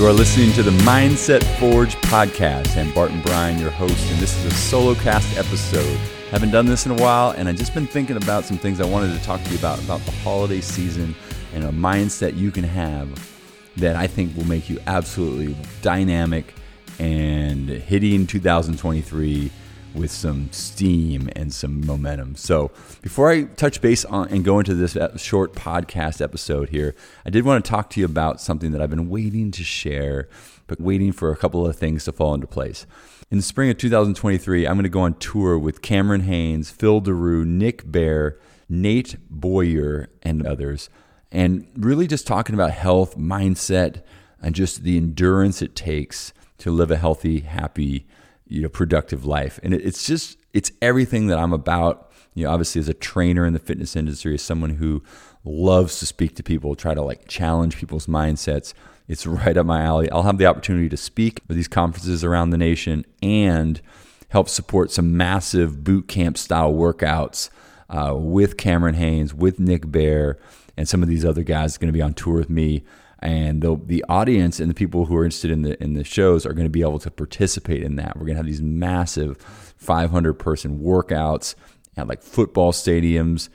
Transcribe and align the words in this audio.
You 0.00 0.06
are 0.06 0.14
listening 0.14 0.50
to 0.54 0.62
the 0.62 0.70
Mindset 0.70 1.42
Forge 1.58 1.94
podcast. 1.96 2.74
I'm 2.78 2.90
Barton 2.94 3.20
Bryan, 3.20 3.60
your 3.60 3.70
host, 3.70 4.10
and 4.10 4.18
this 4.18 4.34
is 4.38 4.46
a 4.46 4.50
solo 4.50 4.94
cast 4.94 5.36
episode. 5.36 5.94
Haven't 6.30 6.52
done 6.52 6.64
this 6.64 6.86
in 6.86 6.92
a 6.92 6.94
while, 6.94 7.32
and 7.32 7.46
I've 7.46 7.56
just 7.56 7.74
been 7.74 7.86
thinking 7.86 8.16
about 8.16 8.46
some 8.46 8.56
things 8.56 8.80
I 8.80 8.86
wanted 8.86 9.14
to 9.14 9.22
talk 9.22 9.44
to 9.44 9.50
you 9.50 9.58
about 9.58 9.78
about 9.78 10.00
the 10.06 10.12
holiday 10.12 10.62
season 10.62 11.14
and 11.52 11.64
a 11.64 11.68
mindset 11.68 12.34
you 12.34 12.50
can 12.50 12.64
have 12.64 13.30
that 13.76 13.94
I 13.94 14.06
think 14.06 14.34
will 14.38 14.46
make 14.46 14.70
you 14.70 14.80
absolutely 14.86 15.54
dynamic 15.82 16.54
and 16.98 17.68
hitting 17.68 18.26
2023 18.26 19.50
with 19.94 20.10
some 20.10 20.50
steam 20.52 21.30
and 21.34 21.52
some 21.52 21.84
momentum. 21.86 22.36
So, 22.36 22.70
before 23.02 23.30
I 23.30 23.44
touch 23.44 23.80
base 23.80 24.04
on 24.04 24.28
and 24.28 24.44
go 24.44 24.58
into 24.58 24.74
this 24.74 24.96
uh, 24.96 25.16
short 25.16 25.54
podcast 25.54 26.20
episode 26.20 26.68
here, 26.68 26.94
I 27.24 27.30
did 27.30 27.44
want 27.44 27.64
to 27.64 27.70
talk 27.70 27.90
to 27.90 28.00
you 28.00 28.06
about 28.06 28.40
something 28.40 28.72
that 28.72 28.80
I've 28.80 28.90
been 28.90 29.08
waiting 29.08 29.50
to 29.52 29.64
share, 29.64 30.28
but 30.66 30.80
waiting 30.80 31.12
for 31.12 31.30
a 31.30 31.36
couple 31.36 31.66
of 31.66 31.76
things 31.76 32.04
to 32.04 32.12
fall 32.12 32.34
into 32.34 32.46
place. 32.46 32.86
In 33.30 33.38
the 33.38 33.42
spring 33.42 33.70
of 33.70 33.78
2023, 33.78 34.66
I'm 34.66 34.74
going 34.74 34.82
to 34.82 34.88
go 34.88 35.00
on 35.00 35.14
tour 35.14 35.58
with 35.58 35.82
Cameron 35.82 36.22
Hanes, 36.22 36.70
Phil 36.70 37.00
Daru, 37.00 37.44
Nick 37.44 37.90
Bare, 37.90 38.38
Nate 38.68 39.16
Boyer, 39.30 40.08
and 40.22 40.46
others, 40.46 40.90
and 41.30 41.66
really 41.76 42.06
just 42.06 42.26
talking 42.26 42.54
about 42.54 42.72
health, 42.72 43.16
mindset, 43.16 44.02
and 44.42 44.54
just 44.54 44.82
the 44.82 44.96
endurance 44.96 45.62
it 45.62 45.76
takes 45.76 46.32
to 46.58 46.70
live 46.70 46.90
a 46.90 46.96
healthy, 46.96 47.40
happy, 47.40 48.06
you 48.50 48.62
know 48.62 48.68
productive 48.68 49.24
life. 49.24 49.58
And 49.62 49.72
it's 49.72 50.06
just 50.06 50.38
it's 50.52 50.72
everything 50.82 51.28
that 51.28 51.38
i'm 51.38 51.52
about. 51.52 52.10
You 52.34 52.44
know 52.44 52.52
obviously 52.52 52.80
as 52.80 52.88
a 52.88 52.94
trainer 52.94 53.44
in 53.46 53.52
the 53.52 53.58
fitness 53.58 53.96
industry 53.96 54.34
as 54.34 54.42
someone 54.42 54.70
who 54.70 55.02
loves 55.44 55.98
to 55.98 56.06
speak 56.06 56.36
to 56.36 56.42
people 56.42 56.74
try 56.74 56.94
to 56.94 57.02
like 57.02 57.26
challenge 57.26 57.76
people's 57.76 58.06
mindsets 58.06 58.72
it's 59.10 59.26
right 59.26 59.56
up 59.56 59.66
my 59.66 59.82
alley. 59.82 60.08
I'll 60.12 60.22
have 60.22 60.38
the 60.38 60.46
opportunity 60.46 60.88
to 60.88 60.96
speak 60.96 61.40
at 61.50 61.56
these 61.56 61.66
conferences 61.66 62.22
around 62.22 62.50
the 62.50 62.56
nation 62.56 63.04
and 63.20 63.80
help 64.28 64.48
support 64.48 64.92
some 64.92 65.16
massive 65.16 65.82
boot 65.82 66.06
camp 66.06 66.38
style 66.38 66.72
workouts 66.72 67.50
uh, 67.88 68.14
with 68.14 68.56
Cameron 68.56 68.94
Hanes 68.94 69.34
with 69.34 69.58
Nick 69.58 69.90
Bare 69.90 70.38
and 70.76 70.88
some 70.88 71.02
of 71.02 71.08
these 71.08 71.24
other 71.24 71.42
guys 71.42 71.76
going 71.76 71.88
to 71.88 71.92
be 71.92 72.00
on 72.00 72.14
tour 72.14 72.34
with 72.34 72.48
me 72.48 72.84
and 73.20 73.62
the 73.62 73.78
the 73.84 74.04
audience 74.08 74.60
and 74.60 74.70
the 74.70 74.74
people 74.74 75.06
who 75.06 75.16
are 75.16 75.24
interested 75.24 75.50
in 75.50 75.62
the 75.62 75.80
in 75.82 75.94
the 75.94 76.04
shows 76.04 76.46
are 76.46 76.52
going 76.52 76.66
to 76.66 76.70
be 76.70 76.80
able 76.80 76.98
to 76.98 77.10
participate 77.10 77.82
in 77.82 77.96
that. 77.96 78.16
We're 78.16 78.26
going 78.26 78.34
to 78.34 78.38
have 78.38 78.46
these 78.46 78.62
massive 78.62 79.36
500 79.76 80.34
person 80.34 80.80
workouts 80.80 81.54
at 81.96 82.08
like 82.08 82.22
football 82.22 82.72
stadiums 82.72 83.48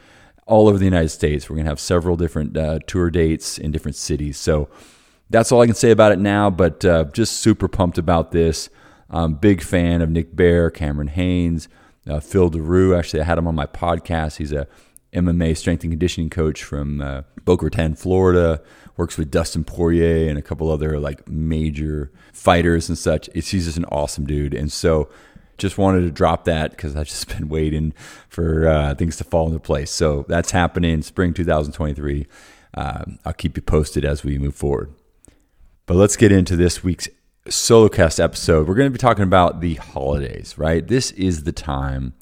all 0.46 0.68
over 0.68 0.78
the 0.78 0.86
United 0.86 1.10
States. 1.10 1.50
We're 1.50 1.56
going 1.56 1.66
to 1.66 1.72
have 1.72 1.80
several 1.80 2.16
different 2.16 2.56
uh, 2.56 2.80
tour 2.86 3.10
dates 3.10 3.58
in 3.58 3.72
different 3.72 3.96
cities. 3.96 4.38
So 4.38 4.70
that's 5.30 5.52
all 5.52 5.62
I 5.62 5.66
can 5.66 5.76
say 5.76 5.90
about 5.90 6.12
it 6.12 6.20
now. 6.20 6.52
But 6.52 6.86
uh, 6.86 7.06
just 7.06 7.38
super 7.38 7.68
pumped 7.68 7.98
about 7.98 8.32
this. 8.32 8.70
Big 9.40 9.64
fan 9.64 10.02
of 10.02 10.10
Nick 10.10 10.36
Bare, 10.36 10.70
Cameron 10.70 11.08
Hanes, 11.08 11.68
uh, 12.08 12.20
Phil 12.20 12.50
Daru. 12.50 12.96
Actually, 12.96 13.22
I 13.22 13.26
had 13.26 13.38
him 13.38 13.48
on 13.48 13.56
my 13.56 13.66
podcast. 13.66 14.38
He's 14.38 14.52
a 14.52 14.68
MMA 15.16 15.58
strength 15.58 15.84
and 15.84 15.92
conditioning 15.92 16.30
coach 16.30 16.64
from 16.64 17.02
uh, 17.02 17.22
Boca 17.44 17.66
Raton, 17.66 17.96
Florida 17.96 18.62
works 18.98 19.18
with 19.18 19.32
Dustin 19.32 19.64
Poirier 19.64 20.30
and 20.30 20.38
a 20.38 20.42
couple 20.42 20.72
other 20.72 21.00
like 21.00 21.28
major 21.28 22.12
fighters 22.34 22.88
and 22.90 22.98
such. 22.98 23.30
It's 23.34 23.50
he's 23.50 23.66
just 23.66 23.78
an 23.78 23.86
awesome 23.86 24.26
dude, 24.26 24.54
and 24.54 24.72
so 24.72 25.10
just 25.58 25.78
wanted 25.78 26.02
to 26.02 26.12
drop 26.12 26.46
that 26.46 26.72
because 26.72 26.96
I've 26.96 27.08
just 27.08 27.28
been 27.38 27.50
waiting 27.50 27.94
for 28.30 28.68
uh, 28.68 28.96
things 28.96 29.18
to 29.18 29.24
fall 29.24 29.48
into 29.48 29.60
place. 29.60 29.92
So 29.92 30.26
that's 30.28 30.52
happening 30.52 31.02
spring 31.02 31.34
2023. 31.34 32.28
Um, 32.74 33.20
I'll 33.24 33.34
keep 33.34 33.56
you 33.56 33.62
posted 33.62 34.04
as 34.04 34.24
we 34.24 34.38
move 34.38 34.56
forward. 34.56 34.94
But 35.86 35.96
let's 35.96 36.18
get 36.18 36.32
into 36.32 36.56
this 36.56 36.84
week's 36.84 37.08
solo 37.48 37.90
cast 37.90 38.20
episode. 38.20 38.68
We're 38.68 38.76
going 38.76 38.88
to 38.88 38.94
be 38.94 38.98
talking 38.98 39.24
about 39.24 39.62
the 39.62 39.76
holidays, 39.76 40.58
right? 40.58 40.86
This 40.86 41.12
is 41.12 41.44
the 41.44 41.52
time. 41.52 42.16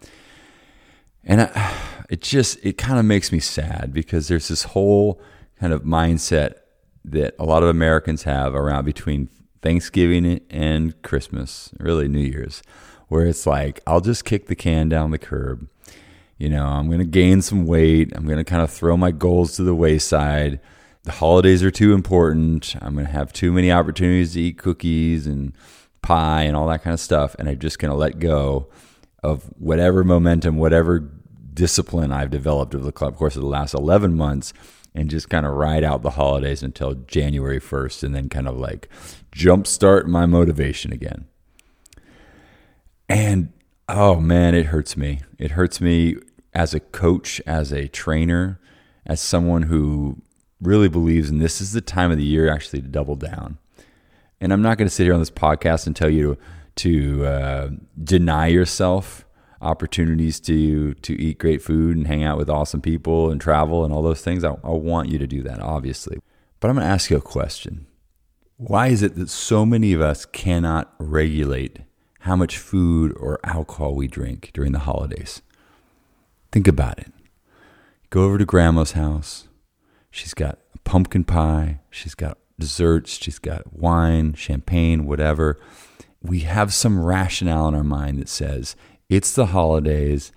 And 1.23 1.41
I, 1.41 1.73
it 2.09 2.21
just, 2.21 2.57
it 2.63 2.77
kind 2.77 2.99
of 2.99 3.05
makes 3.05 3.31
me 3.31 3.39
sad 3.39 3.91
because 3.93 4.27
there's 4.27 4.47
this 4.47 4.63
whole 4.63 5.21
kind 5.59 5.73
of 5.73 5.83
mindset 5.83 6.55
that 7.05 7.35
a 7.37 7.45
lot 7.45 7.63
of 7.63 7.69
Americans 7.69 8.23
have 8.23 8.55
around 8.55 8.85
between 8.85 9.29
Thanksgiving 9.61 10.41
and 10.49 11.01
Christmas, 11.01 11.71
really 11.79 12.07
New 12.07 12.19
Year's, 12.19 12.61
where 13.07 13.25
it's 13.25 13.45
like, 13.45 13.81
I'll 13.87 14.01
just 14.01 14.25
kick 14.25 14.47
the 14.47 14.55
can 14.55 14.89
down 14.89 15.11
the 15.11 15.17
curb. 15.17 15.67
You 16.37 16.49
know, 16.49 16.65
I'm 16.65 16.87
going 16.87 16.99
to 16.99 17.05
gain 17.05 17.41
some 17.41 17.65
weight. 17.65 18.11
I'm 18.15 18.25
going 18.25 18.37
to 18.37 18.43
kind 18.43 18.61
of 18.61 18.71
throw 18.71 18.97
my 18.97 19.11
goals 19.11 19.55
to 19.55 19.63
the 19.63 19.75
wayside. 19.75 20.59
The 21.03 21.11
holidays 21.11 21.63
are 21.63 21.71
too 21.71 21.93
important. 21.93 22.75
I'm 22.81 22.93
going 22.93 23.05
to 23.05 23.11
have 23.11 23.31
too 23.31 23.51
many 23.51 23.71
opportunities 23.71 24.33
to 24.33 24.41
eat 24.41 24.57
cookies 24.57 25.27
and 25.27 25.53
pie 26.01 26.43
and 26.43 26.55
all 26.55 26.67
that 26.67 26.83
kind 26.83 26.93
of 26.93 26.99
stuff. 26.99 27.35
And 27.39 27.47
I'm 27.47 27.59
just 27.59 27.79
going 27.79 27.91
to 27.91 27.97
let 27.97 28.19
go 28.19 28.67
of 29.21 29.43
whatever 29.57 30.03
momentum, 30.03 30.57
whatever 30.57 31.09
discipline 31.53 32.11
I've 32.11 32.29
developed 32.29 32.75
over 32.75 32.83
the 32.83 32.91
course 32.91 33.35
of 33.35 33.41
the 33.41 33.47
last 33.47 33.73
11 33.73 34.15
months 34.15 34.53
and 34.95 35.09
just 35.09 35.29
kind 35.29 35.45
of 35.45 35.53
ride 35.53 35.83
out 35.83 36.01
the 36.01 36.11
holidays 36.11 36.61
until 36.63 36.93
January 36.93 37.59
1st 37.59 38.03
and 38.03 38.15
then 38.15 38.29
kind 38.29 38.47
of 38.47 38.57
like 38.57 38.89
jumpstart 39.31 40.05
my 40.05 40.25
motivation 40.25 40.93
again. 40.93 41.25
And 43.09 43.51
oh 43.89 44.19
man, 44.19 44.55
it 44.55 44.67
hurts 44.67 44.95
me. 44.95 45.21
It 45.37 45.51
hurts 45.51 45.81
me 45.81 46.17
as 46.53 46.73
a 46.73 46.79
coach, 46.79 47.41
as 47.45 47.71
a 47.71 47.87
trainer, 47.87 48.59
as 49.05 49.19
someone 49.19 49.63
who 49.63 50.21
really 50.61 50.87
believes 50.87 51.29
in 51.29 51.39
this 51.39 51.59
is 51.59 51.73
the 51.73 51.81
time 51.81 52.11
of 52.11 52.17
the 52.17 52.23
year 52.23 52.49
actually 52.49 52.81
to 52.81 52.87
double 52.87 53.15
down. 53.15 53.57
And 54.39 54.53
I'm 54.53 54.61
not 54.61 54.77
going 54.77 54.87
to 54.87 54.93
sit 54.93 55.03
here 55.03 55.13
on 55.13 55.19
this 55.19 55.31
podcast 55.31 55.87
and 55.87 55.95
tell 55.95 56.09
you 56.09 56.35
to, 56.35 56.41
to 56.75 57.25
uh, 57.25 57.69
deny 58.01 58.47
yourself 58.47 59.25
opportunities 59.63 60.39
to 60.41 60.93
to 60.95 61.19
eat 61.21 61.39
great 61.39 61.61
food 61.61 61.97
and 61.97 62.07
hang 62.07 62.23
out 62.23 62.37
with 62.37 62.49
awesome 62.49 62.81
people 62.81 63.31
and 63.31 63.39
travel 63.39 63.83
and 63.83 63.93
all 63.93 64.01
those 64.01 64.21
things, 64.21 64.43
I, 64.43 64.51
I 64.63 64.71
want 64.71 65.09
you 65.09 65.17
to 65.19 65.27
do 65.27 65.41
that, 65.43 65.59
obviously. 65.59 66.19
But 66.59 66.69
I'm 66.69 66.75
going 66.75 66.87
to 66.87 66.93
ask 66.93 67.09
you 67.09 67.17
a 67.17 67.21
question. 67.21 67.87
Why 68.57 68.87
is 68.87 69.01
it 69.01 69.15
that 69.15 69.29
so 69.29 69.65
many 69.65 69.93
of 69.93 70.01
us 70.01 70.25
cannot 70.25 70.93
regulate 70.99 71.79
how 72.19 72.35
much 72.35 72.57
food 72.57 73.13
or 73.19 73.39
alcohol 73.43 73.95
we 73.95 74.07
drink 74.07 74.51
during 74.53 74.71
the 74.71 74.79
holidays? 74.79 75.41
Think 76.51 76.67
about 76.67 76.99
it. 76.99 77.11
Go 78.09 78.23
over 78.23 78.37
to 78.37 78.45
grandma's 78.45 78.91
house. 78.91 79.47
She's 80.11 80.33
got 80.33 80.59
pumpkin 80.83 81.23
pie. 81.23 81.79
She's 81.89 82.15
got 82.15 82.37
desserts. 82.59 83.17
She's 83.21 83.39
got 83.39 83.73
wine, 83.73 84.33
champagne, 84.35 85.05
whatever. 85.05 85.59
We 86.21 86.41
have 86.41 86.73
some 86.73 87.03
rationale 87.03 87.67
in 87.67 87.75
our 87.75 87.83
mind 87.83 88.19
that 88.19 88.29
says 88.29 88.75
it's 89.13 89.33
the 89.33 89.47
holidays. 89.47 90.31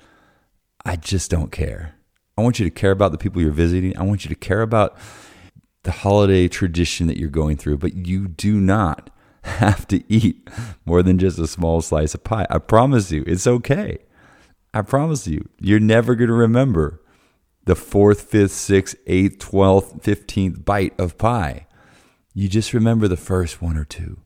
I 0.84 0.96
just 0.96 1.30
don't 1.30 1.50
care. 1.50 1.94
I 2.36 2.42
want 2.42 2.58
you 2.58 2.66
to 2.66 2.70
care 2.70 2.90
about 2.90 3.10
the 3.10 3.18
people 3.18 3.40
you're 3.40 3.50
visiting. 3.50 3.96
I 3.96 4.02
want 4.02 4.24
you 4.24 4.28
to 4.28 4.34
care 4.34 4.60
about 4.60 4.98
the 5.84 5.92
holiday 5.92 6.46
tradition 6.46 7.06
that 7.06 7.16
you're 7.16 7.30
going 7.30 7.56
through, 7.56 7.78
but 7.78 7.94
you 7.94 8.28
do 8.28 8.60
not 8.60 9.08
have 9.42 9.88
to 9.88 10.02
eat 10.12 10.50
more 10.84 11.02
than 11.02 11.18
just 11.18 11.38
a 11.38 11.46
small 11.46 11.80
slice 11.80 12.14
of 12.14 12.22
pie. 12.22 12.46
I 12.50 12.58
promise 12.58 13.10
you, 13.10 13.24
it's 13.26 13.46
okay. 13.46 13.98
I 14.74 14.82
promise 14.82 15.26
you, 15.26 15.48
you're 15.58 15.80
never 15.80 16.14
going 16.14 16.28
to 16.28 16.34
remember 16.34 17.02
the 17.64 17.74
fourth, 17.74 18.20
fifth, 18.20 18.52
sixth, 18.52 18.96
eighth, 19.06 19.38
twelfth, 19.38 20.04
fifteenth 20.04 20.66
bite 20.66 20.98
of 21.00 21.16
pie. 21.16 21.66
You 22.34 22.48
just 22.48 22.74
remember 22.74 23.08
the 23.08 23.16
first 23.16 23.62
one 23.62 23.78
or 23.78 23.86
two. 23.86 24.18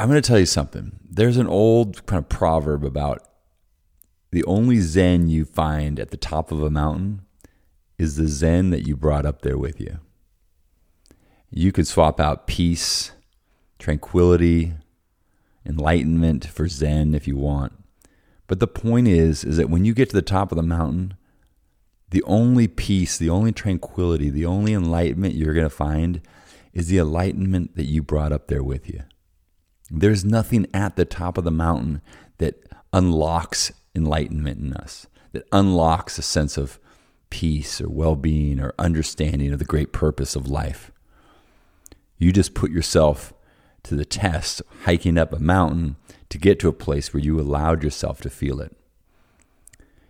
I'm 0.00 0.08
going 0.08 0.22
to 0.22 0.26
tell 0.26 0.38
you 0.38 0.46
something. 0.46 0.98
There's 1.06 1.36
an 1.36 1.46
old 1.46 2.06
kind 2.06 2.24
of 2.24 2.30
proverb 2.30 2.84
about 2.86 3.22
the 4.30 4.42
only 4.44 4.78
Zen 4.78 5.28
you 5.28 5.44
find 5.44 6.00
at 6.00 6.10
the 6.10 6.16
top 6.16 6.50
of 6.50 6.62
a 6.62 6.70
mountain 6.70 7.20
is 7.98 8.16
the 8.16 8.26
Zen 8.26 8.70
that 8.70 8.86
you 8.86 8.96
brought 8.96 9.26
up 9.26 9.42
there 9.42 9.58
with 9.58 9.78
you. 9.78 9.98
You 11.50 11.70
could 11.70 11.86
swap 11.86 12.18
out 12.18 12.46
peace, 12.46 13.12
tranquility, 13.78 14.72
enlightenment 15.66 16.46
for 16.46 16.66
Zen 16.66 17.14
if 17.14 17.28
you 17.28 17.36
want. 17.36 17.74
But 18.46 18.58
the 18.58 18.66
point 18.66 19.06
is 19.06 19.44
is 19.44 19.58
that 19.58 19.68
when 19.68 19.84
you 19.84 19.92
get 19.92 20.08
to 20.08 20.16
the 20.16 20.22
top 20.22 20.50
of 20.50 20.56
the 20.56 20.62
mountain, 20.62 21.12
the 22.08 22.22
only 22.22 22.68
peace, 22.68 23.18
the 23.18 23.28
only 23.28 23.52
tranquility, 23.52 24.30
the 24.30 24.46
only 24.46 24.72
enlightenment 24.72 25.34
you're 25.34 25.52
going 25.52 25.66
to 25.66 25.68
find 25.68 26.22
is 26.72 26.88
the 26.88 26.96
enlightenment 26.96 27.76
that 27.76 27.84
you 27.84 28.02
brought 28.02 28.32
up 28.32 28.46
there 28.46 28.64
with 28.64 28.88
you. 28.88 29.02
There's 29.90 30.24
nothing 30.24 30.66
at 30.72 30.96
the 30.96 31.04
top 31.04 31.36
of 31.36 31.44
the 31.44 31.50
mountain 31.50 32.00
that 32.38 32.62
unlocks 32.92 33.72
enlightenment 33.94 34.60
in 34.60 34.72
us, 34.74 35.06
that 35.32 35.46
unlocks 35.52 36.18
a 36.18 36.22
sense 36.22 36.56
of 36.56 36.78
peace 37.28 37.80
or 37.80 37.88
well 37.88 38.16
being 38.16 38.60
or 38.60 38.74
understanding 38.78 39.52
of 39.52 39.58
the 39.58 39.64
great 39.64 39.92
purpose 39.92 40.36
of 40.36 40.48
life. 40.48 40.92
You 42.18 42.32
just 42.32 42.54
put 42.54 42.70
yourself 42.70 43.32
to 43.84 43.94
the 43.94 44.04
test, 44.04 44.62
hiking 44.84 45.16
up 45.16 45.32
a 45.32 45.38
mountain 45.38 45.96
to 46.28 46.38
get 46.38 46.60
to 46.60 46.68
a 46.68 46.72
place 46.72 47.12
where 47.12 47.22
you 47.22 47.40
allowed 47.40 47.82
yourself 47.82 48.20
to 48.20 48.30
feel 48.30 48.60
it. 48.60 48.76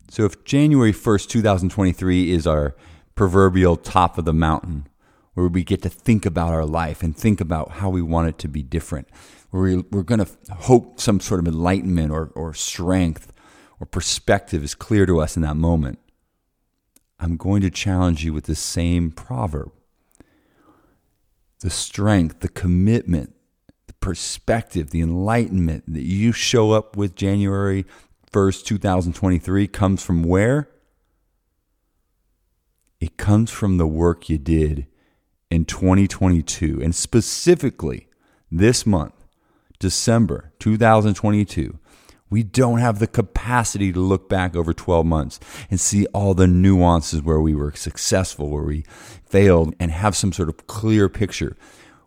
So, 0.08 0.24
if 0.24 0.44
January 0.44 0.92
1st, 0.92 1.28
2023 1.28 2.32
is 2.32 2.46
our 2.46 2.74
proverbial 3.14 3.76
top 3.76 4.18
of 4.18 4.24
the 4.24 4.32
mountain, 4.32 4.88
where 5.34 5.48
we 5.48 5.62
get 5.62 5.82
to 5.82 5.88
think 5.88 6.26
about 6.26 6.52
our 6.52 6.64
life 6.64 7.02
and 7.02 7.16
think 7.16 7.40
about 7.40 7.72
how 7.72 7.88
we 7.88 8.02
want 8.02 8.28
it 8.28 8.38
to 8.38 8.48
be 8.48 8.62
different, 8.62 9.08
where 9.50 9.62
we, 9.62 9.76
we're 9.90 10.02
going 10.02 10.24
to 10.24 10.54
hope 10.54 11.00
some 11.00 11.20
sort 11.20 11.40
of 11.40 11.46
enlightenment 11.46 12.10
or, 12.10 12.30
or 12.34 12.52
strength 12.52 13.32
or 13.78 13.86
perspective 13.86 14.62
is 14.62 14.74
clear 14.74 15.06
to 15.06 15.20
us 15.20 15.36
in 15.36 15.42
that 15.42 15.56
moment. 15.56 15.98
I'm 17.18 17.36
going 17.36 17.62
to 17.62 17.70
challenge 17.70 18.24
you 18.24 18.32
with 18.32 18.44
the 18.44 18.54
same 18.54 19.10
proverb. 19.10 19.72
The 21.60 21.70
strength, 21.70 22.40
the 22.40 22.48
commitment, 22.48 23.34
the 23.86 23.92
perspective, 23.94 24.90
the 24.90 25.02
enlightenment 25.02 25.84
that 25.92 26.02
you 26.02 26.32
show 26.32 26.72
up 26.72 26.96
with 26.96 27.14
January 27.14 27.84
1st, 28.32 28.64
2023 28.64 29.68
comes 29.68 30.02
from 30.02 30.22
where? 30.22 30.70
It 33.00 33.16
comes 33.16 33.50
from 33.50 33.76
the 33.78 33.86
work 33.86 34.28
you 34.28 34.38
did 34.38 34.86
in 35.50 35.64
2022, 35.64 36.80
and 36.82 36.94
specifically 36.94 38.08
this 38.50 38.86
month, 38.86 39.14
December 39.78 40.52
2022. 40.58 41.78
We 42.28 42.44
don't 42.44 42.78
have 42.78 43.00
the 43.00 43.08
capacity 43.08 43.92
to 43.92 43.98
look 43.98 44.28
back 44.28 44.54
over 44.54 44.72
12 44.72 45.04
months 45.04 45.40
and 45.68 45.80
see 45.80 46.06
all 46.14 46.32
the 46.32 46.46
nuances 46.46 47.22
where 47.22 47.40
we 47.40 47.56
were 47.56 47.72
successful, 47.72 48.48
where 48.48 48.62
we 48.62 48.84
failed, 49.26 49.74
and 49.80 49.90
have 49.90 50.14
some 50.14 50.32
sort 50.32 50.48
of 50.48 50.68
clear 50.68 51.08
picture. 51.08 51.56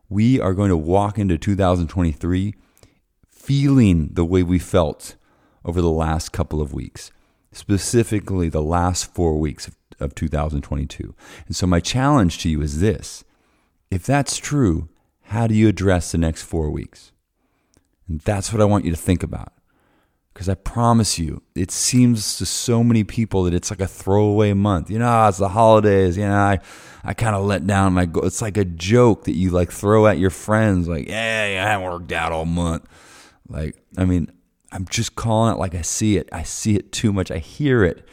We 0.08 0.40
are 0.40 0.54
going 0.54 0.70
to 0.70 0.78
walk 0.78 1.20
into 1.20 1.38
2023 1.38 2.56
feeling 3.30 4.10
the 4.14 4.24
way 4.24 4.44
we 4.44 4.60
felt 4.60 5.16
over 5.66 5.82
the 5.82 5.90
last 5.90 6.32
couple 6.32 6.62
of 6.62 6.74
weeks, 6.74 7.12
specifically 7.52 8.48
the 8.48 8.62
last 8.62 9.14
four 9.14 9.38
weeks 9.38 9.68
of, 9.68 9.76
of 10.00 10.16
2022. 10.16 11.14
And 11.48 11.56
so, 11.56 11.68
my 11.68 11.82
challenge 11.82 12.38
to 12.40 12.50
you 12.50 12.62
is 12.62 12.80
this 12.80 13.26
if 13.94 14.06
that's 14.06 14.38
true, 14.38 14.90
how 15.26 15.46
do 15.46 15.54
you 15.54 15.68
address 15.68 16.12
the 16.12 16.18
next 16.18 16.42
four 16.42 16.72
weeks? 16.72 17.12
And 18.08 18.20
that's 18.22 18.52
what 18.52 18.62
I 18.62 18.66
want 18.66 18.86
you 18.86 18.92
to 18.92 18.98
think 18.98 19.22
about. 19.22 19.54
Because 20.34 20.50
I 20.50 20.56
promise 20.56 21.20
you, 21.20 21.44
it 21.54 21.70
seems 21.70 22.38
to 22.38 22.46
so 22.48 22.84
many 22.84 23.04
people 23.04 23.44
that 23.44 23.54
it's 23.54 23.70
like 23.70 23.82
a 23.82 23.88
throwaway 23.88 24.54
month. 24.54 24.90
You 24.90 24.98
know, 24.98 25.08
ah, 25.08 25.30
it's 25.30 25.38
the 25.38 25.50
holidays. 25.50 26.18
You 26.18 26.24
know, 26.24 26.34
I, 26.34 26.60
I 27.04 27.14
kind 27.14 27.36
of 27.36 27.46
let 27.46 27.68
down 27.68 27.94
my 27.94 28.08
goal. 28.08 28.26
It's 28.26 28.42
like 28.42 28.58
a 28.58 28.66
joke 28.66 29.26
that 29.26 29.36
you 29.36 29.52
like 29.52 29.72
throw 29.72 30.08
at 30.08 30.18
your 30.18 30.32
friends, 30.32 30.88
like, 30.88 31.08
yeah, 31.08 31.64
I 31.64 31.70
haven't 31.70 31.86
worked 31.86 32.12
out 32.12 32.32
all 32.32 32.46
month. 32.46 32.88
Like, 33.48 33.78
I 33.96 34.06
mean, 34.06 34.32
I'm 34.72 34.86
just 34.86 35.16
calling 35.16 35.54
it 35.54 35.60
like 35.60 35.76
I 35.76 35.84
see 35.84 36.18
it. 36.18 36.30
I 36.32 36.42
see 36.42 36.76
it 36.76 36.92
too 36.92 37.14
much. 37.14 37.30
I 37.30 37.38
hear 37.38 37.84
it. 37.84 38.08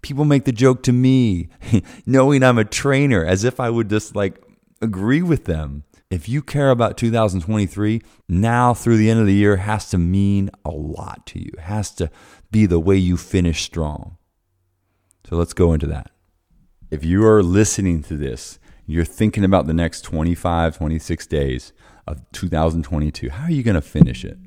People 0.00 0.24
make 0.24 0.46
the 0.46 0.52
joke 0.52 0.82
to 0.84 0.92
me, 0.92 1.50
knowing 2.06 2.42
I'm 2.42 2.56
a 2.56 2.64
trainer, 2.64 3.22
as 3.22 3.44
if 3.44 3.60
I 3.60 3.68
would 3.68 3.90
just 3.90 4.16
like 4.16 4.40
agree 4.80 5.22
with 5.22 5.44
them. 5.44 5.84
If 6.10 6.28
you 6.28 6.42
care 6.42 6.70
about 6.70 6.96
2023, 6.96 8.00
now 8.28 8.74
through 8.74 8.96
the 8.96 9.10
end 9.10 9.20
of 9.20 9.26
the 9.26 9.34
year 9.34 9.56
has 9.56 9.90
to 9.90 9.98
mean 9.98 10.50
a 10.64 10.70
lot 10.70 11.26
to 11.26 11.40
you. 11.40 11.50
It 11.54 11.60
has 11.60 11.90
to 11.96 12.10
be 12.50 12.66
the 12.66 12.78
way 12.78 12.96
you 12.96 13.16
finish 13.16 13.64
strong. 13.64 14.16
So 15.28 15.36
let's 15.36 15.52
go 15.52 15.72
into 15.72 15.86
that. 15.88 16.10
If 16.90 17.04
you 17.04 17.26
are 17.26 17.42
listening 17.42 18.02
to 18.04 18.16
this, 18.16 18.60
you're 18.86 19.04
thinking 19.04 19.42
about 19.42 19.66
the 19.66 19.74
next 19.74 20.02
25, 20.02 20.78
26 20.78 21.26
days 21.26 21.72
of 22.06 22.20
2022, 22.30 23.30
how 23.30 23.46
are 23.46 23.50
you 23.50 23.64
going 23.64 23.74
to 23.74 23.80
finish 23.80 24.24
it? 24.24 24.38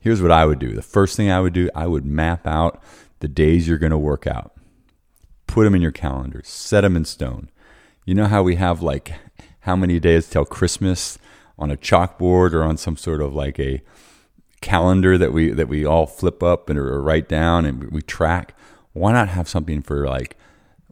Here's 0.00 0.20
what 0.20 0.32
I 0.32 0.46
would 0.46 0.58
do. 0.58 0.74
The 0.74 0.82
first 0.82 1.16
thing 1.16 1.30
I 1.30 1.40
would 1.40 1.52
do, 1.52 1.70
I 1.74 1.86
would 1.86 2.04
map 2.04 2.46
out 2.46 2.82
the 3.20 3.28
days 3.28 3.68
you're 3.68 3.78
going 3.78 3.90
to 3.90 3.98
work 3.98 4.26
out. 4.26 4.54
Put 5.46 5.64
them 5.64 5.74
in 5.74 5.82
your 5.82 5.92
calendar, 5.92 6.42
set 6.44 6.80
them 6.80 6.96
in 6.96 7.04
stone. 7.04 7.50
You 8.10 8.16
know 8.16 8.26
how 8.26 8.42
we 8.42 8.56
have 8.56 8.82
like 8.82 9.12
how 9.60 9.76
many 9.76 10.00
days 10.00 10.28
till 10.28 10.44
Christmas 10.44 11.16
on 11.56 11.70
a 11.70 11.76
chalkboard 11.76 12.54
or 12.54 12.64
on 12.64 12.76
some 12.76 12.96
sort 12.96 13.22
of 13.22 13.32
like 13.32 13.60
a 13.60 13.82
calendar 14.60 15.16
that 15.16 15.32
we 15.32 15.52
that 15.52 15.68
we 15.68 15.84
all 15.84 16.08
flip 16.08 16.42
up 16.42 16.68
and 16.68 16.76
or 16.76 17.00
write 17.00 17.28
down 17.28 17.64
and 17.64 17.84
we 17.92 18.02
track. 18.02 18.58
Why 18.94 19.12
not 19.12 19.28
have 19.28 19.48
something 19.48 19.80
for 19.80 20.08
like 20.08 20.36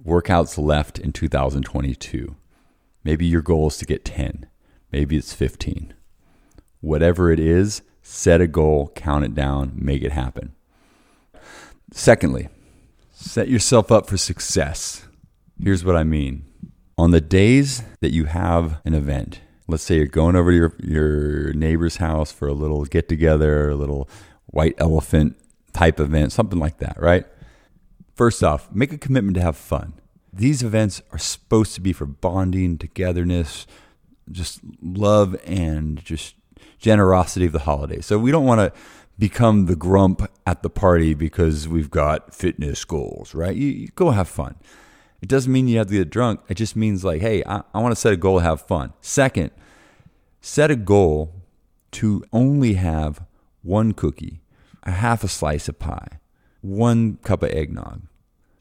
workouts 0.01 0.65
left 0.65 1.01
in 1.01 1.11
2022? 1.11 2.37
Maybe 3.03 3.27
your 3.27 3.43
goal 3.43 3.67
is 3.67 3.79
to 3.79 3.85
get 3.85 4.05
10. 4.05 4.47
Maybe 4.93 5.17
it's 5.17 5.35
15. 5.35 5.95
Whatever 6.81 7.33
it 7.33 7.41
is, 7.41 7.83
set 8.01 8.41
a 8.41 8.47
goal, 8.47 8.93
count 8.95 9.25
it 9.25 9.35
down, 9.35 9.73
make 9.75 10.05
it 10.05 10.13
happen. 10.13 10.55
Secondly, 11.91 12.49
set 13.11 13.49
yourself 13.49 13.91
up 13.91 14.07
for 14.07 14.17
success. 14.17 15.05
Here's 15.61 15.85
what 15.85 15.97
I 15.97 16.05
mean. 16.05 16.48
On 16.99 17.13
the 17.13 17.21
days 17.21 17.85
that 18.01 18.13
you 18.13 18.25
have 18.25 18.81
an 18.85 18.93
event, 18.93 19.41
let's 19.69 19.85
say 19.85 19.99
you're 19.99 20.07
going 20.07 20.35
over 20.35 20.51
to 20.51 20.57
your, 20.57 20.75
your 20.83 21.53
neighbor's 21.53 21.99
house 21.99 22.33
for 22.33 22.49
a 22.49 22.53
little 22.53 22.85
get 22.87 23.09
together, 23.09 23.71
a 23.71 23.77
little 23.77 24.09
white 24.47 24.75
elephant 24.79 25.37
type 25.73 26.01
event, 26.01 26.33
something 26.33 26.59
like 26.59 26.79
that, 26.79 27.01
right? 27.01 27.25
First 28.17 28.43
off, 28.43 28.73
make 28.73 28.93
a 28.93 28.99
commitment 28.99 29.37
to 29.37 29.41
have 29.41 29.57
fun. 29.57 29.93
These 30.33 30.65
events 30.65 31.01
are 31.13 31.19
supposed 31.19 31.77
to 31.77 31.81
be 31.81 31.93
for 31.93 32.05
bonding, 32.05 32.79
togetherness, 32.79 33.69
just 34.33 34.59
love, 34.83 35.37
and 35.47 36.05
just 36.05 36.35
generosity 36.81 37.47
of 37.47 37.53
the 37.53 37.61
holiday. 37.61 38.01
So 38.01 38.19
we 38.19 38.33
don't 38.33 38.45
want 38.45 38.61
to 38.61 38.81
become 39.17 39.67
the 39.67 39.77
grump 39.77 40.29
at 40.47 40.65
the 40.65 40.71
party 40.71 41.15
because 41.15 41.69
we've 41.69 41.91
got 41.91 42.35
fitness 42.35 42.85
goals, 42.85 43.37
right? 43.37 43.55
You, 43.55 43.69
you, 43.69 43.89
go 43.95 44.11
have 44.11 44.29
fun. 44.29 44.57
It 45.21 45.29
doesn't 45.29 45.53
mean 45.53 45.69
you 45.69 45.79
have 45.79 45.89
to 45.89 45.95
get 45.95 46.11
drunk. 46.11 46.41
It 46.49 46.55
just 46.55 46.77
means 46.77 47.05
like, 47.05 47.21
hey, 47.21 47.43
I, 47.45 47.63
I 47.75 47.81
want 47.81 47.93
to 47.93 48.01
set 48.01 48.13
a 48.13 48.17
goal 48.17 48.39
to 48.39 48.45
have 48.45 48.61
fun. 48.61 48.93
Second, 49.01 49.51
set 50.41 50.71
a 50.71 50.77
goal 50.77 51.35
to 51.93 52.25
only 52.33 52.75
have 52.75 53.25
one 53.63 53.93
cookie, 53.93 54.41
a 54.85 54.93
half 54.93 55.25
a 55.25 55.29
slice 55.29 55.69
of 55.69 55.79
pie, 55.79 56.21
one 56.61 57.19
cup 57.23 57.43
of 57.43 57.51
eggnog, 57.51 58.03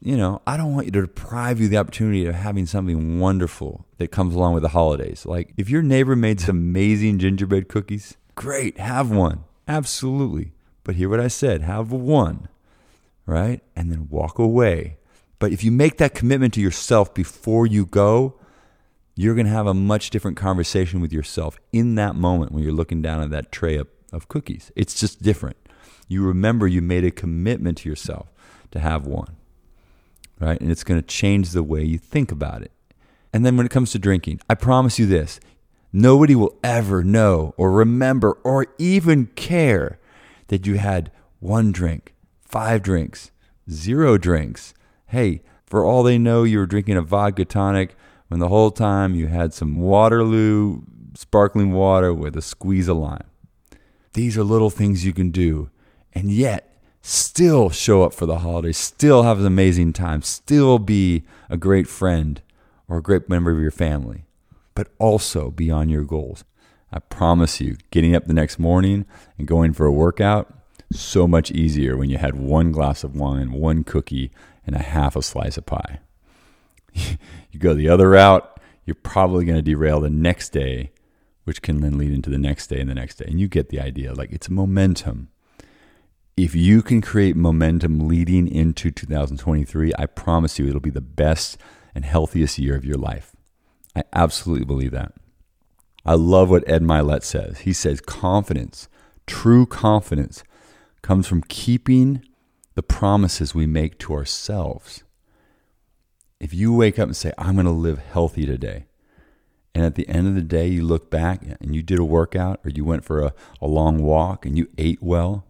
you 0.00 0.16
know, 0.16 0.40
I 0.46 0.56
don't 0.56 0.74
want 0.74 0.86
you 0.86 0.92
to 0.92 1.00
deprive 1.02 1.60
you 1.60 1.68
the 1.68 1.76
opportunity 1.76 2.26
of 2.26 2.34
having 2.34 2.66
something 2.66 3.18
wonderful 3.18 3.86
that 3.98 4.08
comes 4.08 4.34
along 4.34 4.54
with 4.54 4.62
the 4.62 4.68
holidays. 4.68 5.26
Like 5.26 5.52
if 5.56 5.68
your 5.68 5.82
neighbor 5.82 6.14
made 6.14 6.40
some 6.40 6.56
amazing 6.56 7.18
gingerbread 7.18 7.68
cookies, 7.68 8.16
great, 8.34 8.78
have 8.78 9.10
one. 9.10 9.44
Absolutely. 9.66 10.52
But 10.84 10.94
hear 10.94 11.08
what 11.08 11.20
I 11.20 11.28
said, 11.28 11.62
have 11.62 11.90
one, 11.90 12.48
right? 13.26 13.60
And 13.74 13.90
then 13.90 14.08
walk 14.08 14.38
away. 14.38 14.98
But 15.38 15.52
if 15.52 15.62
you 15.62 15.70
make 15.70 15.98
that 15.98 16.14
commitment 16.14 16.54
to 16.54 16.60
yourself 16.60 17.14
before 17.14 17.66
you 17.66 17.86
go, 17.86 18.38
you're 19.14 19.34
going 19.34 19.46
to 19.46 19.52
have 19.52 19.66
a 19.66 19.74
much 19.74 20.10
different 20.10 20.36
conversation 20.36 21.00
with 21.00 21.12
yourself 21.12 21.58
in 21.72 21.94
that 21.96 22.14
moment 22.14 22.52
when 22.52 22.62
you're 22.62 22.72
looking 22.72 23.02
down 23.02 23.22
at 23.22 23.30
that 23.30 23.52
tray 23.52 23.76
of, 23.76 23.88
of 24.12 24.28
cookies. 24.28 24.70
It's 24.76 24.98
just 24.98 25.22
different. 25.22 25.56
You 26.08 26.24
remember 26.24 26.66
you 26.66 26.82
made 26.82 27.04
a 27.04 27.10
commitment 27.10 27.78
to 27.78 27.88
yourself 27.88 28.32
to 28.70 28.80
have 28.80 29.06
one 29.06 29.36
right? 30.40 30.60
And 30.60 30.70
it's 30.70 30.84
going 30.84 31.00
to 31.00 31.06
change 31.06 31.50
the 31.50 31.62
way 31.62 31.82
you 31.82 31.98
think 31.98 32.30
about 32.30 32.62
it. 32.62 32.72
And 33.32 33.44
then 33.44 33.56
when 33.56 33.66
it 33.66 33.72
comes 33.72 33.92
to 33.92 33.98
drinking, 33.98 34.40
I 34.48 34.54
promise 34.54 34.98
you 34.98 35.06
this 35.06 35.40
nobody 35.92 36.34
will 36.34 36.56
ever 36.62 37.02
know 37.02 37.54
or 37.56 37.70
remember 37.72 38.32
or 38.44 38.66
even 38.78 39.26
care 39.26 39.98
that 40.48 40.66
you 40.66 40.76
had 40.76 41.10
one 41.40 41.72
drink, 41.72 42.14
five 42.40 42.82
drinks, 42.82 43.30
zero 43.70 44.18
drinks. 44.18 44.74
Hey, 45.08 45.40
for 45.64 45.84
all 45.84 46.02
they 46.02 46.18
know, 46.18 46.44
you 46.44 46.58
were 46.58 46.66
drinking 46.66 46.98
a 46.98 47.02
vodka 47.02 47.46
tonic 47.46 47.96
when 48.28 48.40
the 48.40 48.48
whole 48.48 48.70
time 48.70 49.14
you 49.14 49.28
had 49.28 49.54
some 49.54 49.76
Waterloo 49.76 50.82
sparkling 51.14 51.72
water 51.72 52.12
with 52.12 52.36
a 52.36 52.42
squeeze 52.42 52.88
of 52.88 52.98
lime. 52.98 53.24
These 54.12 54.36
are 54.36 54.44
little 54.44 54.68
things 54.68 55.06
you 55.06 55.14
can 55.14 55.30
do. 55.30 55.70
And 56.12 56.30
yet, 56.30 56.78
still 57.00 57.70
show 57.70 58.02
up 58.02 58.12
for 58.12 58.26
the 58.26 58.38
holidays, 58.38 58.76
still 58.76 59.22
have 59.22 59.40
an 59.40 59.46
amazing 59.46 59.94
time, 59.94 60.20
still 60.20 60.78
be 60.78 61.24
a 61.48 61.56
great 61.56 61.86
friend 61.86 62.42
or 62.86 62.98
a 62.98 63.02
great 63.02 63.30
member 63.30 63.50
of 63.50 63.60
your 63.60 63.70
family, 63.70 64.26
but 64.74 64.88
also 64.98 65.50
be 65.50 65.70
on 65.70 65.88
your 65.88 66.04
goals. 66.04 66.44
I 66.92 66.98
promise 66.98 67.62
you, 67.62 67.78
getting 67.90 68.14
up 68.14 68.26
the 68.26 68.34
next 68.34 68.58
morning 68.58 69.06
and 69.38 69.48
going 69.48 69.72
for 69.72 69.86
a 69.86 69.92
workout, 69.92 70.52
so 70.92 71.28
much 71.28 71.50
easier 71.50 71.96
when 71.96 72.08
you 72.08 72.18
had 72.18 72.34
one 72.34 72.72
glass 72.72 73.04
of 73.04 73.14
wine, 73.14 73.52
one 73.52 73.84
cookie, 73.84 74.30
and 74.68 74.76
a 74.76 74.82
half 74.82 75.16
a 75.16 75.22
slice 75.22 75.56
of 75.56 75.66
pie. 75.66 75.98
you 76.94 77.58
go 77.58 77.74
the 77.74 77.88
other 77.88 78.10
route, 78.10 78.60
you're 78.84 78.94
probably 78.94 79.44
going 79.44 79.58
to 79.58 79.62
derail 79.62 80.00
the 80.00 80.08
next 80.08 80.50
day, 80.50 80.92
which 81.42 81.60
can 81.60 81.80
then 81.80 81.98
lead 81.98 82.12
into 82.12 82.30
the 82.30 82.38
next 82.38 82.68
day 82.68 82.78
and 82.78 82.88
the 82.88 82.94
next 82.94 83.16
day. 83.16 83.24
And 83.26 83.40
you 83.40 83.48
get 83.48 83.70
the 83.70 83.80
idea. 83.80 84.14
Like 84.14 84.30
it's 84.30 84.48
momentum 84.48 85.30
if 86.38 86.54
you 86.54 86.82
can 86.82 87.00
create 87.00 87.34
momentum 87.34 88.06
leading 88.06 88.46
into 88.46 88.92
2023, 88.92 89.92
I 89.98 90.06
promise 90.06 90.56
you 90.56 90.68
it'll 90.68 90.78
be 90.78 90.88
the 90.88 91.00
best 91.00 91.58
and 91.96 92.04
healthiest 92.04 92.60
year 92.60 92.76
of 92.76 92.84
your 92.84 92.96
life. 92.96 93.34
I 93.96 94.04
absolutely 94.12 94.64
believe 94.64 94.92
that. 94.92 95.14
I 96.06 96.14
love 96.14 96.48
what 96.48 96.68
Ed 96.68 96.82
Mylett 96.82 97.24
says. 97.24 97.60
He 97.60 97.72
says, 97.72 98.00
confidence, 98.00 98.88
true 99.26 99.66
confidence, 99.66 100.44
comes 101.02 101.26
from 101.26 101.42
keeping 101.42 102.22
the 102.78 102.82
promises 102.84 103.56
we 103.56 103.66
make 103.66 103.98
to 103.98 104.12
ourselves. 104.12 105.02
If 106.38 106.54
you 106.54 106.72
wake 106.72 106.96
up 106.96 107.08
and 107.08 107.16
say, 107.16 107.32
I'm 107.36 107.56
going 107.56 107.66
to 107.66 107.72
live 107.72 107.98
healthy 107.98 108.46
today, 108.46 108.86
and 109.74 109.84
at 109.84 109.96
the 109.96 110.08
end 110.08 110.28
of 110.28 110.36
the 110.36 110.42
day, 110.42 110.68
you 110.68 110.84
look 110.84 111.10
back 111.10 111.42
and 111.60 111.74
you 111.74 111.82
did 111.82 111.98
a 111.98 112.04
workout 112.04 112.60
or 112.64 112.70
you 112.70 112.84
went 112.84 113.04
for 113.04 113.20
a, 113.20 113.34
a 113.60 113.66
long 113.66 114.04
walk 114.04 114.46
and 114.46 114.56
you 114.56 114.68
ate 114.78 115.02
well, 115.02 115.44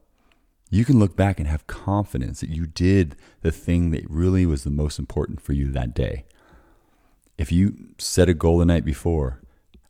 you 0.71 0.87
can 0.87 0.99
look 0.99 1.17
back 1.17 1.39
and 1.39 1.47
have 1.47 1.67
confidence 1.67 2.41
that 2.41 2.49
you 2.49 2.67
did 2.67 3.15
the 3.43 3.53
thing 3.53 3.91
that 3.91 4.09
really 4.09 4.47
was 4.47 4.65
the 4.65 4.71
most 4.71 4.99
important 4.99 5.39
for 5.39 5.53
you 5.53 5.71
that 5.71 5.93
day. 5.93 6.25
If 7.37 7.53
you 7.53 7.91
set 7.99 8.31
a 8.31 8.33
goal 8.33 8.57
the 8.57 8.65
night 8.65 8.87
before, 8.87 9.43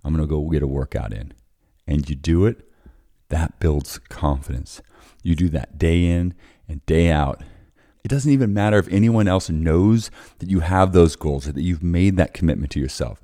I'm 0.02 0.12
going 0.12 0.26
to 0.26 0.28
go 0.28 0.42
get 0.50 0.64
a 0.64 0.66
workout 0.66 1.12
in, 1.12 1.34
and 1.86 2.10
you 2.10 2.16
do 2.16 2.46
it, 2.46 2.67
that 3.30 3.60
builds 3.60 3.98
confidence. 4.08 4.80
You 5.22 5.34
do 5.34 5.48
that 5.50 5.78
day 5.78 6.04
in 6.04 6.34
and 6.68 6.84
day 6.86 7.10
out. 7.10 7.42
It 8.04 8.08
doesn't 8.08 8.32
even 8.32 8.54
matter 8.54 8.78
if 8.78 8.88
anyone 8.88 9.28
else 9.28 9.50
knows 9.50 10.10
that 10.38 10.48
you 10.48 10.60
have 10.60 10.92
those 10.92 11.16
goals 11.16 11.46
or 11.46 11.52
that 11.52 11.62
you've 11.62 11.82
made 11.82 12.16
that 12.16 12.32
commitment 12.32 12.70
to 12.72 12.80
yourself. 12.80 13.20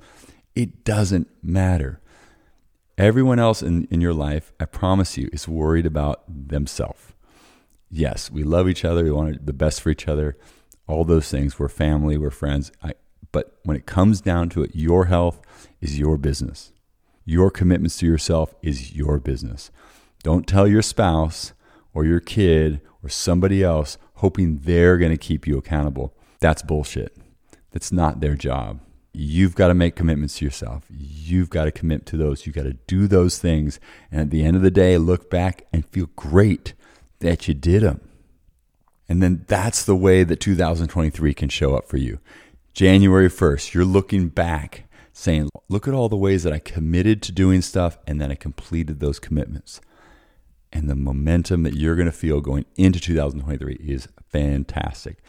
It 0.55 0.83
doesn't 0.83 1.27
matter. 1.41 1.99
Everyone 2.97 3.39
else 3.39 3.61
in, 3.61 3.85
in 3.85 3.99
your 3.99 4.13
life, 4.13 4.53
I 4.59 4.65
promise 4.65 5.17
you, 5.17 5.29
is 5.33 5.47
worried 5.47 5.85
about 5.85 6.23
themselves. 6.27 7.13
Yes, 7.89 8.29
we 8.29 8.43
love 8.43 8.69
each 8.69 8.85
other. 8.85 9.03
We 9.03 9.11
want 9.11 9.45
the 9.45 9.53
best 9.53 9.81
for 9.81 9.89
each 9.89 10.07
other. 10.07 10.37
All 10.87 11.03
those 11.03 11.29
things. 11.29 11.57
We're 11.57 11.69
family, 11.69 12.17
we're 12.17 12.29
friends. 12.29 12.71
I, 12.83 12.93
but 13.31 13.57
when 13.63 13.75
it 13.75 13.85
comes 13.85 14.21
down 14.21 14.49
to 14.49 14.63
it, 14.63 14.71
your 14.75 15.05
health 15.05 15.41
is 15.81 15.99
your 15.99 16.17
business. 16.17 16.71
Your 17.25 17.51
commitments 17.51 17.97
to 17.97 18.05
yourself 18.05 18.55
is 18.61 18.95
your 18.95 19.19
business. 19.19 19.71
Don't 20.23 20.47
tell 20.47 20.67
your 20.67 20.81
spouse 20.81 21.53
or 21.93 22.05
your 22.05 22.19
kid 22.19 22.81
or 23.03 23.09
somebody 23.09 23.63
else 23.63 23.97
hoping 24.15 24.59
they're 24.59 24.97
going 24.97 25.11
to 25.11 25.17
keep 25.17 25.45
you 25.45 25.57
accountable. 25.57 26.13
That's 26.39 26.61
bullshit. 26.61 27.17
That's 27.71 27.91
not 27.91 28.21
their 28.21 28.35
job 28.35 28.79
you've 29.15 29.55
got 29.55 29.69
to 29.69 29.73
make 29.73 29.95
commitments 29.95 30.37
to 30.37 30.45
yourself. 30.45 30.85
You've 30.89 31.49
got 31.49 31.65
to 31.65 31.71
commit 31.71 32.05
to 32.07 32.17
those. 32.17 32.45
You've 32.45 32.55
got 32.55 32.63
to 32.63 32.73
do 32.87 33.07
those 33.07 33.39
things. 33.39 33.79
And 34.11 34.21
at 34.21 34.29
the 34.29 34.43
end 34.43 34.55
of 34.55 34.61
the 34.61 34.71
day, 34.71 34.97
look 34.97 35.29
back 35.29 35.65
and 35.71 35.85
feel 35.85 36.09
great 36.15 36.73
that 37.19 37.47
you 37.47 37.53
did 37.53 37.83
them. 37.83 38.01
And 39.07 39.21
then 39.21 39.45
that's 39.47 39.85
the 39.85 39.95
way 39.95 40.23
that 40.23 40.39
2023 40.39 41.33
can 41.33 41.49
show 41.49 41.75
up 41.75 41.87
for 41.87 41.97
you. 41.97 42.19
January 42.73 43.29
1st, 43.29 43.73
you're 43.73 43.85
looking 43.85 44.27
back 44.27 44.84
saying, 45.17 45.49
look 45.69 45.87
at 45.87 45.93
all 45.93 46.09
the 46.09 46.17
ways 46.17 46.43
that 46.43 46.51
I 46.51 46.59
committed 46.59 47.21
to 47.23 47.31
doing 47.31 47.61
stuff 47.61 47.97
and 48.05 48.19
then 48.19 48.31
I 48.31 48.35
completed 48.35 48.99
those 48.99 49.17
commitments. 49.17 49.79
And 50.73 50.89
the 50.89 50.95
momentum 50.95 51.63
that 51.63 51.73
you're 51.73 51.95
going 51.95 52.05
to 52.07 52.11
feel 52.11 52.41
going 52.41 52.65
into 52.75 52.99
2023 52.99 53.75
is 53.75 54.09
fantastic. 54.29 55.19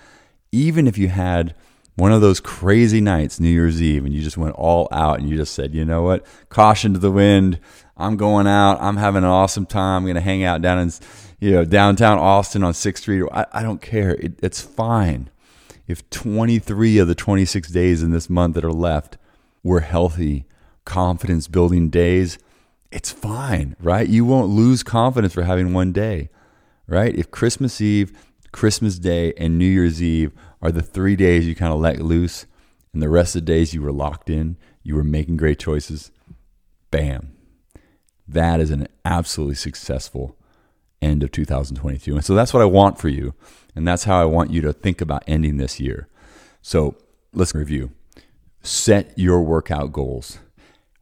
Even 0.50 0.88
if 0.88 0.98
you 0.98 1.06
had 1.06 1.54
one 1.94 2.10
of 2.10 2.20
those 2.20 2.40
crazy 2.40 3.00
nights, 3.00 3.38
New 3.38 3.48
Year's 3.48 3.80
Eve, 3.80 4.04
and 4.04 4.12
you 4.12 4.22
just 4.22 4.36
went 4.36 4.56
all 4.56 4.88
out 4.90 5.20
and 5.20 5.28
you 5.30 5.36
just 5.36 5.54
said, 5.54 5.72
you 5.72 5.84
know 5.84 6.02
what? 6.02 6.26
Caution 6.48 6.92
to 6.94 6.98
the 6.98 7.12
wind. 7.12 7.60
I'm 7.96 8.16
going 8.16 8.48
out. 8.48 8.78
I'm 8.80 8.96
having 8.96 9.22
an 9.22 9.30
awesome 9.30 9.66
time. 9.66 9.98
I'm 9.98 10.04
going 10.04 10.16
to 10.16 10.20
hang 10.20 10.42
out 10.42 10.62
down 10.62 10.80
in, 10.80 10.92
you 11.38 11.52
know, 11.52 11.64
downtown 11.64 12.18
Austin 12.18 12.64
on 12.64 12.72
6th 12.72 12.98
Street. 12.98 13.22
I, 13.30 13.46
I 13.52 13.62
don't 13.62 13.80
care. 13.80 14.16
It, 14.16 14.40
it's 14.42 14.60
fine. 14.60 15.30
If 15.86 16.10
23 16.10 16.98
of 16.98 17.06
the 17.06 17.14
26 17.14 17.68
days 17.68 18.02
in 18.02 18.10
this 18.10 18.28
month 18.28 18.56
that 18.56 18.64
are 18.64 18.72
left 18.72 19.16
were 19.66 19.80
healthy, 19.80 20.46
confidence 20.84 21.48
building 21.48 21.90
days, 21.90 22.38
it's 22.92 23.10
fine, 23.10 23.74
right? 23.80 24.08
You 24.08 24.24
won't 24.24 24.48
lose 24.48 24.84
confidence 24.84 25.34
for 25.34 25.42
having 25.42 25.72
one 25.72 25.92
day, 25.92 26.30
right? 26.86 27.12
If 27.12 27.32
Christmas 27.32 27.80
Eve, 27.80 28.16
Christmas 28.52 28.96
Day, 28.98 29.34
and 29.36 29.58
New 29.58 29.66
Year's 29.66 30.00
Eve 30.00 30.32
are 30.62 30.70
the 30.70 30.82
three 30.82 31.16
days 31.16 31.48
you 31.48 31.56
kind 31.56 31.72
of 31.72 31.80
let 31.80 32.00
loose, 32.00 32.46
and 32.92 33.02
the 33.02 33.08
rest 33.08 33.34
of 33.34 33.44
the 33.44 33.52
days 33.52 33.74
you 33.74 33.82
were 33.82 33.92
locked 33.92 34.30
in, 34.30 34.56
you 34.84 34.94
were 34.94 35.04
making 35.04 35.36
great 35.36 35.58
choices. 35.58 36.12
Bam. 36.92 37.32
That 38.28 38.60
is 38.60 38.70
an 38.70 38.86
absolutely 39.04 39.56
successful 39.56 40.36
end 41.02 41.24
of 41.24 41.32
2022. 41.32 42.14
And 42.14 42.24
so 42.24 42.36
that's 42.36 42.54
what 42.54 42.62
I 42.62 42.66
want 42.66 42.98
for 42.98 43.08
you. 43.08 43.34
And 43.74 43.86
that's 43.86 44.04
how 44.04 44.20
I 44.20 44.24
want 44.26 44.52
you 44.52 44.60
to 44.62 44.72
think 44.72 45.00
about 45.00 45.24
ending 45.26 45.56
this 45.56 45.80
year. 45.80 46.08
So 46.62 46.94
let's 47.32 47.54
review. 47.54 47.90
Set 48.66 49.16
your 49.16 49.42
workout 49.42 49.92
goals. 49.92 50.38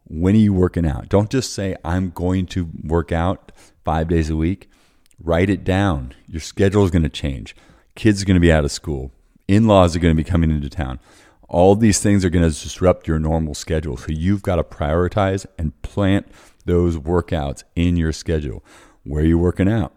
When 0.07 0.35
are 0.35 0.39
you 0.39 0.53
working 0.53 0.87
out? 0.87 1.09
Don't 1.09 1.31
just 1.31 1.53
say, 1.53 1.77
I'm 1.85 2.11
going 2.11 2.47
to 2.49 2.69
work 2.83 3.11
out 3.11 3.53
five 3.85 4.09
days 4.09 4.29
a 4.29 4.37
week. 4.37 4.71
Write 5.19 5.49
it 5.49 5.65
down. 5.65 6.13
Your 6.27 6.41
schedule 6.41 6.85
is 6.85 6.91
going 6.91 7.05
to 7.05 7.09
change. 7.09 7.57
Kids 7.95 8.23
are 8.23 8.27
going 8.27 8.35
to 8.35 8.41
be 8.41 8.53
out 8.53 8.65
of 8.65 8.73
school 8.73 9.13
in 9.49 9.67
laws 9.67 9.95
are 9.95 9.99
going 9.99 10.15
to 10.15 10.23
be 10.23 10.29
coming 10.29 10.51
into 10.51 10.69
town. 10.69 11.01
All 11.49 11.75
these 11.77 12.01
things 12.01 12.25
are 12.25 12.31
going 12.31 12.49
to 12.49 12.61
disrupt 12.61 13.07
your 13.07 13.19
normal 13.19 13.55
schedule. 13.55 13.97
So 13.97 14.07
you've 14.09 14.43
got 14.43 14.57
to 14.57 14.65
prioritize 14.65 15.47
and 15.59 15.81
plant 15.83 16.27
those 16.65 16.97
workouts 16.97 17.65
in 17.77 17.97
your 17.97 18.13
schedule. 18.13 18.65
Where 19.05 19.23
are 19.23 19.27
you 19.27 19.39
working 19.39 19.69
out? 19.69 19.93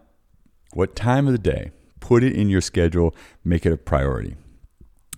What 0.74 0.96
time 0.96 1.28
of 1.28 1.34
the 1.34 1.40
day? 1.40 1.72
Put 2.00 2.24
it 2.24 2.34
in 2.34 2.50
your 2.50 2.62
schedule, 2.62 3.16
make 3.44 3.66
it 3.66 3.74
a 3.74 3.78
priority. 3.78 4.36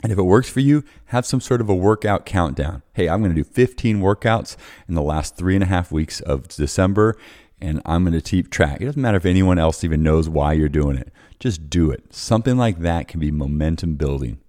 And 0.02 0.12
if 0.12 0.18
it 0.18 0.24
works 0.24 0.50
for 0.50 0.62
you, 0.62 0.84
have 1.08 1.26
some 1.26 1.42
sort 1.42 1.62
of 1.62 1.70
a 1.70 1.76
workout 1.76 2.26
countdown. 2.26 2.84
Hey, 2.94 3.10
I'm 3.10 3.22
going 3.22 3.36
to 3.36 3.44
do 3.44 3.50
15 3.50 4.00
workouts 4.00 4.56
in 4.88 4.96
the 4.96 5.02
last 5.02 5.36
three 5.36 5.56
and 5.56 5.64
a 5.64 5.68
half 5.68 5.92
weeks 5.92 6.22
of 6.22 6.48
December, 6.48 7.18
and 7.60 7.82
I'm 7.86 8.04
going 8.04 8.14
to 8.14 8.22
keep 8.22 8.50
track. 8.50 8.80
It 8.80 8.86
doesn't 8.86 9.02
matter 9.02 9.18
if 9.18 9.26
anyone 9.26 9.60
else 9.60 9.84
even 9.84 10.02
knows 10.02 10.30
why 10.30 10.54
you're 10.54 10.70
doing 10.70 10.98
it. 10.98 11.12
Just 11.40 11.70
do 11.70 11.92
it. 11.92 12.14
Something 12.14 12.58
like 12.58 12.80
that 12.80 13.08
can 13.08 13.20
be 13.20 13.32
momentum 13.32 13.96
building. 13.96 14.40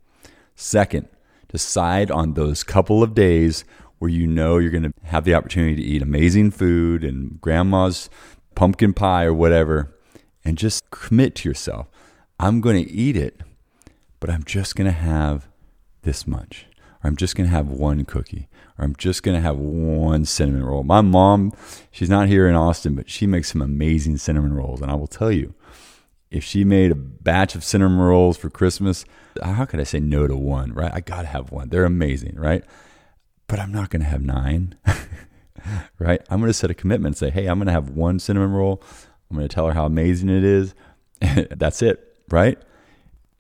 Second, 0.55 1.09
decide 1.49 2.11
on 2.11 2.35
those 2.35 2.63
couple 2.63 3.03
of 3.03 3.15
days 3.15 3.65
where 3.99 4.11
you 4.11 4.27
know 4.27 4.59
you're 4.59 4.71
going 4.71 4.85
to 4.85 4.93
have 5.05 5.25
the 5.25 5.35
opportunity 5.35 5.77
to 5.77 5.83
eat 5.83 6.03
amazing 6.03 6.51
food 6.51 7.05
and 7.05 7.41
grandma's 7.41 8.09
pumpkin 8.55 8.93
pie 8.93 9.25
or 9.25 9.35
whatever, 9.35 9.95
and 10.45 10.57
just 10.57 10.89
commit 10.91 11.35
to 11.35 11.49
yourself. 11.49 11.89
I'm 12.39 12.61
going 12.61 12.83
to 12.85 12.91
eat 12.91 13.17
it, 13.17 13.41
but 14.21 14.31
I'm 14.31 14.45
just 14.45 14.77
going 14.77 14.87
to 14.87 14.97
have 14.97 15.49
this 16.03 16.27
much. 16.27 16.67
Or 17.03 17.09
I'm 17.09 17.17
just 17.17 17.35
going 17.35 17.49
to 17.49 17.55
have 17.55 17.69
one 17.69 18.05
cookie. 18.05 18.49
Or 18.79 18.85
I'm 18.85 18.95
just 18.97 19.23
going 19.23 19.35
to 19.35 19.41
have 19.41 19.57
one 19.59 20.25
cinnamon 20.27 20.65
roll. 20.65 20.85
My 20.85 21.01
mom, 21.01 21.53
she's 21.91 22.11
not 22.11 22.29
here 22.29 22.47
in 22.47 22.55
Austin, 22.55 22.95
but 22.95 23.11
she 23.11 23.27
makes 23.27 23.51
some 23.51 23.63
amazing 23.63 24.19
cinnamon 24.19 24.53
rolls. 24.55 24.83
And 24.83 24.91
I 24.91 24.95
will 24.95 25.07
tell 25.07 25.33
you, 25.33 25.55
if 26.31 26.45
she 26.45 26.63
made 26.63 26.93
a 26.93 26.95
batch 26.95 27.55
of 27.55 27.65
cinnamon 27.65 27.99
rolls 27.99 28.37
for 28.37 28.51
Christmas, 28.51 29.05
how 29.43 29.65
could 29.65 29.81
I 29.81 29.85
say 29.85 29.99
no 29.99 30.27
to 30.27 30.37
one, 30.37 30.73
right? 30.73 30.93
I 30.95 31.01
got 31.01 31.23
to 31.23 31.29
have 31.29 31.51
one. 31.51 31.71
They're 31.71 31.85
amazing, 31.85 32.37
right? 32.37 32.65
But 33.49 33.59
I'm 33.59 33.73
not 33.73 33.91
going 33.91 34.03
to 34.03 34.09
have 34.09 34.23
nine, 34.23 34.77
right? 35.99 36.21
I'm 36.31 36.39
going 36.39 36.51
to 36.51 36.55
set 36.55 36.71
a 36.71 36.75
commitment 36.75 37.15
and 37.15 37.19
say, 37.19 37.31
hey, 37.31 37.47
I'm 37.47 37.59
going 37.59 37.67
to 37.67 37.73
have 37.73 37.91
one 37.91 38.21
cinnamon 38.21 38.53
roll. 38.53 38.81
I'm 39.29 39.37
going 39.37 39.49
to 39.49 39.53
tell 39.53 39.67
her 39.67 39.73
how 39.73 39.87
amazing 39.87 40.29
it 40.29 40.45
is. 40.45 40.75
That's 41.51 41.83
it, 41.83 42.17
right? 42.29 42.59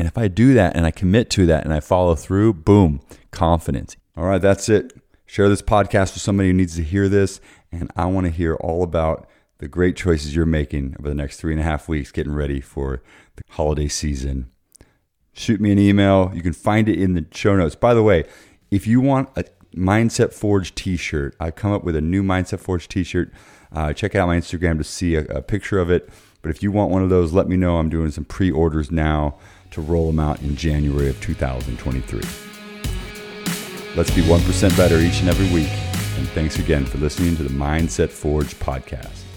And 0.01 0.07
if 0.07 0.17
I 0.17 0.29
do 0.29 0.55
that 0.55 0.75
and 0.75 0.87
I 0.87 0.93
commit 0.93 1.29
to 1.33 1.45
that 1.45 1.65
and 1.65 1.75
I 1.75 1.81
follow 1.81 2.15
through, 2.15 2.55
boom, 2.55 3.03
confidence. 3.33 3.99
All 4.17 4.25
right, 4.25 4.41
that's 4.41 4.71
it. 4.71 4.95
Share 5.27 5.51
this 5.51 5.61
podcast 5.61 6.15
with 6.15 6.23
somebody 6.23 6.49
who 6.49 6.55
needs 6.55 6.75
to 6.77 6.83
hear 6.83 7.07
this. 7.07 7.39
And 7.71 7.93
I 7.95 8.07
want 8.07 8.25
to 8.25 8.33
hear 8.33 8.55
all 8.55 8.83
about 8.83 9.29
the 9.59 9.69
great 9.69 9.97
choices 9.97 10.35
you're 10.35 10.47
making 10.47 10.97
over 10.99 11.11
the 11.11 11.15
next 11.15 11.39
three 11.39 11.53
and 11.53 11.61
a 11.61 11.65
half 11.65 11.87
weeks 11.87 12.13
getting 12.13 12.33
ready 12.33 12.63
for 12.63 13.03
the 13.37 13.43
holiday 13.51 13.89
season. 13.89 14.51
Shoot 15.35 15.61
me 15.61 15.71
an 15.71 15.79
email. 15.79 16.33
You 16.35 16.41
can 16.41 16.55
find 16.55 16.89
it 16.89 16.99
in 16.99 17.13
the 17.13 17.27
show 17.35 17.55
notes. 17.55 17.75
By 17.75 17.93
the 17.93 18.03
way, 18.03 18.25
if 18.71 18.87
you 18.87 19.03
want 19.03 19.29
a 19.37 19.45
Mindset 19.77 20.33
Forge 20.33 20.75
t 20.75 20.97
shirt, 20.97 21.37
I've 21.39 21.57
come 21.57 21.73
up 21.73 21.85
with 21.85 21.95
a 21.95 22.01
new 22.01 22.23
Mindset 22.23 22.61
Forge 22.61 22.89
t 22.89 23.05
shirt. 23.05 23.35
Uh, 23.71 23.93
check 23.93 24.15
out 24.15 24.29
my 24.29 24.39
Instagram 24.39 24.79
to 24.79 24.85
see 24.85 25.17
a, 25.17 25.25
a 25.27 25.43
picture 25.43 25.79
of 25.79 25.91
it. 25.91 26.09
But 26.41 26.51
if 26.51 26.63
you 26.63 26.73
want 26.73 26.91
one 26.91 27.03
of 27.03 27.11
those, 27.11 27.35
let 27.35 27.49
me 27.49 27.59
know. 27.59 27.77
I'm 27.77 27.91
doing 27.91 28.11
some 28.11 28.25
pre 28.25 28.51
orders 28.51 28.91
now 28.91 29.37
to 29.71 29.81
roll 29.81 30.07
them 30.07 30.19
out 30.19 30.41
in 30.43 30.57
January 30.57 31.09
of 31.09 31.21
2023. 31.21 32.21
Let's 33.97 34.11
be 34.15 34.23
1% 34.23 34.77
better 34.77 34.99
each 34.99 35.21
and 35.21 35.29
every 35.29 35.53
week. 35.53 35.71
And 36.19 36.29
thanks 36.31 36.59
again 36.59 36.85
for 36.85 36.99
listening 36.99 37.37
to 37.37 37.43
the 37.43 37.51
Mindset 37.51 38.11
Forge 38.11 38.55
podcast. 38.59 39.30